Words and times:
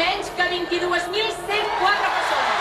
menys 0.00 0.32
que 0.36 0.46
22.104 0.48 2.12
persones. 2.16 2.60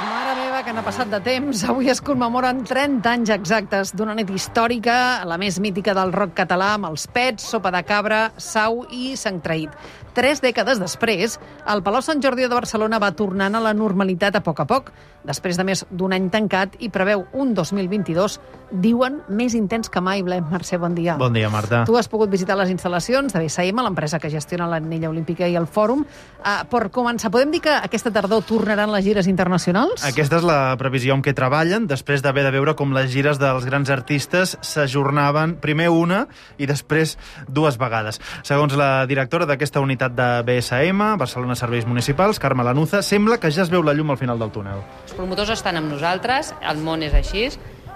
Mare 0.00 0.32
meva, 0.38 0.62
que 0.64 0.72
n'ha 0.72 0.84
passat 0.84 1.10
de 1.12 1.20
temps. 1.20 1.64
Avui 1.68 1.90
es 1.92 2.00
commemoren 2.00 2.62
30 2.64 3.10
anys 3.10 3.32
exactes 3.34 3.92
d'una 3.96 4.14
nit 4.16 4.30
històrica, 4.32 4.94
la 5.28 5.36
més 5.40 5.60
mítica 5.60 5.92
del 5.96 6.14
rock 6.16 6.38
català, 6.40 6.72
amb 6.78 6.88
els 6.88 7.04
Pets, 7.12 7.50
Sopa 7.52 7.72
de 7.74 7.82
Cabra, 7.84 8.22
Sau 8.40 8.86
i 8.88 9.12
Sant 9.20 9.42
Traït. 9.44 9.76
Tres 10.14 10.42
dècades 10.42 10.80
després, 10.82 11.36
el 11.70 11.84
Palau 11.86 12.02
Sant 12.02 12.18
Jordi 12.22 12.42
de 12.42 12.50
Barcelona 12.50 12.98
va 12.98 13.12
tornant 13.14 13.54
a 13.54 13.62
la 13.62 13.74
normalitat 13.76 14.34
a 14.34 14.42
poc 14.42 14.64
a 14.64 14.66
poc, 14.66 14.90
després 15.22 15.58
de 15.58 15.66
més 15.68 15.84
d'un 15.90 16.14
any 16.16 16.30
tancat 16.32 16.74
i 16.82 16.88
preveu 16.90 17.26
un 17.36 17.52
2022, 17.54 18.38
diuen, 18.82 19.20
més 19.28 19.54
intens 19.54 19.90
que 19.92 20.00
mai. 20.02 20.24
Blem 20.26 20.46
Mercè, 20.50 20.78
bon 20.80 20.96
dia. 20.96 21.16
Bon 21.20 21.32
dia, 21.32 21.50
Marta. 21.52 21.84
Tu 21.86 21.96
has 21.98 22.08
pogut 22.10 22.30
visitar 22.32 22.56
les 22.58 22.72
instal·lacions 22.72 23.32
de 23.32 23.42
BSM, 23.44 23.82
l'empresa 23.84 24.18
que 24.18 24.30
gestiona 24.32 24.68
l'anella 24.70 25.10
olímpica 25.12 25.46
i 25.46 25.54
el 25.58 25.68
fòrum. 25.70 26.02
Uh, 26.40 26.64
per 26.70 26.88
començar, 26.94 27.30
podem 27.30 27.52
dir 27.54 27.62
que 27.66 27.74
aquesta 27.76 28.12
tardor 28.14 28.42
tornaran 28.48 28.90
les 28.94 29.04
gires 29.04 29.28
internacionals? 29.30 30.02
Aquesta 30.08 30.40
és 30.40 30.46
la 30.48 30.74
previsió 30.80 31.14
amb 31.14 31.26
què 31.26 31.34
treballen, 31.36 31.86
després 31.90 32.24
d'haver 32.24 32.46
de 32.48 32.54
veure 32.56 32.74
com 32.78 32.94
les 32.96 33.10
gires 33.12 33.38
dels 33.38 33.68
grans 33.68 33.90
artistes 33.92 34.56
s'ajornaven 34.64 35.58
primer 35.60 35.90
una 35.94 36.24
i 36.58 36.66
després 36.70 37.16
dues 37.46 37.78
vegades. 37.78 38.18
Segons 38.46 38.74
la 38.78 39.04
directora 39.10 39.46
d'aquesta 39.46 39.82
unitat 39.84 39.99
de 40.08 40.42
BSM, 40.46 41.18
Barcelona 41.18 41.54
Serveis 41.54 41.86
Municipals, 41.86 42.38
Carme 42.38 42.64
Lanuza, 42.64 43.02
sembla 43.02 43.36
que 43.38 43.50
ja 43.52 43.62
es 43.66 43.70
veu 43.70 43.82
la 43.84 43.92
llum 43.92 44.10
al 44.10 44.18
final 44.18 44.38
del 44.38 44.50
túnel. 44.50 44.80
Els 45.04 45.12
promotors 45.18 45.52
estan 45.52 45.76
amb 45.76 45.92
nosaltres, 45.92 46.54
el 46.62 46.80
món 46.80 47.04
és 47.04 47.12
així, 47.14 47.50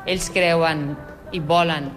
ells 0.04 0.28
creuen 0.34 0.90
i 1.32 1.40
volen 1.40 1.88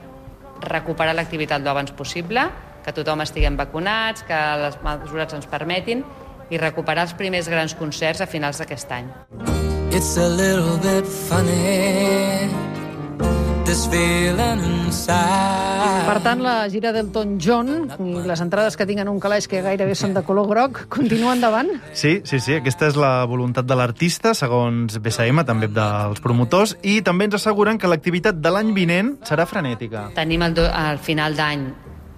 recuperar 0.64 1.14
l'activitat 1.18 1.62
l'abans 1.66 1.92
possible, 1.92 2.48
que 2.86 2.96
tothom 2.96 3.22
estiguem 3.26 3.58
vacunats, 3.59 4.23
que 4.23 4.40
les 4.64 4.80
mesures 4.86 5.36
ens 5.36 5.50
permetin 5.52 6.06
i 6.50 6.58
recuperar 6.62 7.03
els 7.09 7.18
primers 7.20 7.52
grans 7.52 7.76
concerts 7.76 8.24
a 8.24 8.28
finals 8.31 8.64
d'aquest 8.64 8.96
any. 8.96 9.12
It's 9.92 10.16
a 10.18 10.30
little 10.30 10.78
bit 10.80 11.06
funny 11.06 12.48
This 13.68 13.86
feeling 13.88 14.64
inside 14.64 15.87
Per 16.08 16.22
tant, 16.23 16.39
la 16.39 16.69
gira 16.72 16.94
d'Elton 16.95 17.33
John 17.44 17.67
i 18.00 18.22
les 18.23 18.39
entrades 18.39 18.77
que 18.80 18.86
tinguen 18.88 19.09
un 19.11 19.17
calaix 19.19 19.44
que 19.52 19.59
gairebé 19.59 19.91
són 20.00 20.13
de 20.16 20.22
color 20.23 20.45
groc 20.47 20.77
continuen 20.94 21.41
davant? 21.44 21.67
Sí, 21.91 22.22
sí, 22.23 22.39
sí, 22.39 22.53
aquesta 22.55 22.88
és 22.88 22.95
la 22.95 23.25
voluntat 23.27 23.67
de 23.67 23.75
l'artista, 23.75 24.31
segons 24.31 24.95
BSM, 25.03 25.44
també 25.44 25.67
dels 25.67 26.23
promotors, 26.23 26.78
i 26.88 27.02
també 27.03 27.28
ens 27.28 27.35
asseguren 27.35 27.75
que 27.75 27.91
l'activitat 27.91 28.39
de 28.39 28.53
l'any 28.55 28.72
vinent 28.78 29.17
serà 29.28 29.44
frenètica. 29.52 30.05
Tenim 30.16 30.47
el, 30.47 30.55
do, 30.55 30.63
el 30.63 31.03
final 31.03 31.35
d'any 31.35 31.67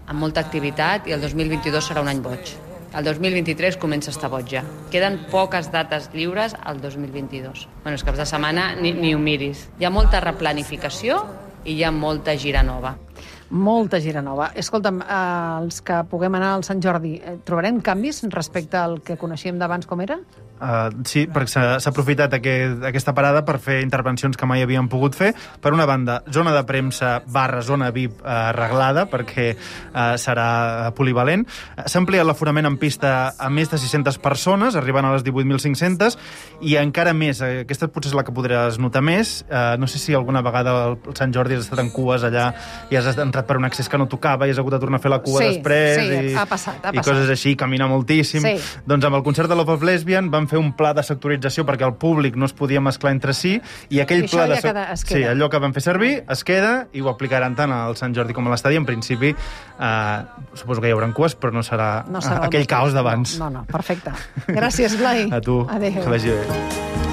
amb 0.06 0.22
molta 0.22 0.46
activitat 0.46 1.10
i 1.10 1.18
el 1.18 1.26
2022 1.26 1.90
serà 1.90 2.06
un 2.06 2.14
any 2.14 2.22
boig. 2.22 2.54
El 2.94 3.10
2023 3.10 3.82
comença 3.82 4.14
a 4.14 4.14
estar 4.14 4.30
boig 4.30 4.54
ja. 4.54 4.62
Queden 4.94 5.18
poques 5.34 5.74
dates 5.74 6.12
lliures 6.14 6.54
al 6.62 6.78
2022. 6.86 7.66
Bueno, 7.82 7.98
els 7.98 8.06
caps 8.06 8.22
de 8.22 8.30
setmana 8.30 8.76
ni, 8.78 8.94
ni 8.94 9.18
ho 9.18 9.20
miris. 9.20 9.66
Hi 9.82 9.90
ha 9.90 9.94
molta 9.94 10.22
replanificació 10.22 11.24
i 11.66 11.74
hi 11.74 11.84
ha 11.84 11.90
molta 11.90 12.38
gira 12.38 12.62
nova. 12.62 12.94
Molta 13.50 13.98
gira 14.00 14.22
nova. 14.22 14.52
Escolta'm, 14.54 15.00
eh, 15.02 15.64
els 15.64 15.82
que 15.82 16.04
puguem 16.10 16.36
anar 16.36 16.54
al 16.54 16.64
Sant 16.64 16.82
Jordi, 16.82 17.16
eh, 17.18 17.38
trobarem 17.44 17.82
canvis 17.82 18.24
respecte 18.30 18.78
al 18.78 19.02
que 19.02 19.18
coneixíem 19.18 19.58
d'abans 19.58 19.88
com 19.88 20.02
era? 20.02 20.20
Uh, 20.60 20.90
sí, 21.08 21.26
perquè 21.32 21.54
s'ha 21.80 21.90
aprofitat 21.92 22.34
aquest, 22.36 22.84
aquesta 22.90 23.14
parada 23.16 23.46
per 23.48 23.58
fer 23.64 23.80
intervencions 23.82 24.36
que 24.38 24.46
mai 24.50 24.62
havíem 24.66 24.90
pogut 24.92 25.16
fer. 25.16 25.32
Per 25.62 25.72
una 25.74 25.86
banda, 25.88 26.20
zona 26.36 26.52
de 26.56 26.64
premsa 26.68 27.22
barra 27.28 27.62
zona 27.64 27.90
VIP 27.96 28.20
uh, 28.22 28.50
arreglada, 28.50 29.06
perquè 29.10 29.54
uh, 29.56 30.16
serà 30.20 30.92
polivalent. 30.98 31.46
S'ha 31.86 32.02
ampliat 32.02 32.28
l'aforament 32.28 32.68
en 32.68 32.78
pista 32.82 33.34
a 33.40 33.50
més 33.50 33.72
de 33.72 33.80
600 33.80 34.18
persones, 34.24 34.76
arribant 34.76 35.08
a 35.08 35.14
les 35.16 35.24
18.500, 35.24 36.18
i 36.68 36.76
encara 36.80 37.14
més, 37.16 37.40
aquesta 37.46 37.88
potser 37.88 38.10
és 38.12 38.18
la 38.18 38.24
que 38.26 38.34
podràs 38.36 38.80
notar 38.82 39.02
més, 39.06 39.44
uh, 39.50 39.76
no 39.80 39.88
sé 39.88 40.00
si 40.02 40.16
alguna 40.18 40.42
vegada 40.46 40.72
al 40.88 40.98
Sant 41.18 41.34
Jordi 41.36 41.56
has 41.58 41.66
estat 41.68 41.82
en 41.84 41.92
cues 41.94 42.24
allà 42.26 42.50
i 42.90 42.98
has 42.98 43.08
entrat 43.22 43.46
per 43.48 43.58
un 43.60 43.68
accés 43.68 43.88
que 43.90 43.98
no 44.02 44.08
tocava 44.10 44.48
i 44.48 44.54
has 44.54 44.60
hagut 44.62 44.74
de 44.76 44.80
tornar 44.82 44.98
a 45.00 45.04
fer 45.04 45.12
la 45.14 45.20
cua 45.24 45.40
Sí, 45.44 45.50
després. 45.60 46.00
sí, 46.00 46.20
i, 46.32 46.36
ha 46.36 46.46
passat, 46.50 46.80
ha 46.84 46.92
I 46.94 46.98
passat. 47.00 47.14
coses 47.14 47.30
així, 47.36 47.56
caminar 47.60 47.88
moltíssim. 47.92 48.42
Sí. 48.44 48.82
Doncs 48.90 49.06
amb 49.08 49.20
el 49.20 49.24
concert 49.28 49.50
de 49.52 49.58
Love 49.60 49.78
of 49.78 49.86
Lesbian 49.86 50.32
van 50.34 50.49
fer 50.50 50.60
un 50.60 50.74
pla 50.76 50.92
de 50.98 51.04
sectorització 51.06 51.64
perquè 51.68 51.86
el 51.88 51.94
públic 52.02 52.36
no 52.36 52.50
es 52.50 52.54
podia 52.58 52.82
mesclar 52.82 53.14
entre 53.14 53.34
si 53.38 53.56
i 53.90 54.02
aquell 54.02 54.26
I 54.26 54.28
pla 54.32 54.48
de... 54.50 54.58
queda- 54.64 54.88
es 54.94 55.06
Sí, 55.06 55.14
queda. 55.14 55.32
allò 55.36 55.50
que 55.50 55.60
van 55.62 55.74
fer 55.78 55.84
servir 55.86 56.12
es 56.28 56.44
queda 56.44 56.88
i 56.94 57.02
ho 57.06 57.10
aplicaran 57.14 57.56
tant 57.56 57.72
al 57.72 57.96
Sant 57.96 58.16
Jordi 58.18 58.34
com 58.34 58.48
a 58.48 58.52
l'estadi. 58.52 58.76
En 58.80 58.86
principi, 58.90 59.30
eh, 59.34 60.18
suposo 60.54 60.82
que 60.82 60.90
hi 60.90 60.96
haurà 60.98 61.12
cues, 61.14 61.36
però 61.40 61.54
no 61.54 61.62
serà, 61.64 62.04
No 62.10 62.22
serà 62.22 62.46
aquell 62.50 62.66
caos 62.68 62.94
d'abans. 62.94 63.38
No, 63.40 63.50
no, 63.50 63.60
no, 63.62 63.66
perfecte. 63.70 64.12
Gràcies, 64.48 64.98
Blai. 65.00 65.30
A 65.32 65.40
tu, 65.42 65.62
Adéu. 65.70 66.02
que 66.04 66.10
vagi 66.10 66.30
bé. 66.30 67.09